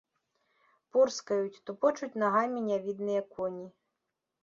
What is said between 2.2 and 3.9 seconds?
нагамі нявідныя коні.